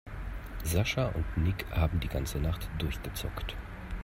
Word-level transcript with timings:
Sascha 0.63 1.09
und 1.09 1.37
Nick 1.37 1.63
haben 1.69 1.99
die 1.99 2.07
ganze 2.07 2.39
Nacht 2.39 2.67
durchgezockt. 2.79 3.55